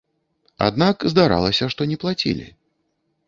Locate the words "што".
1.73-1.81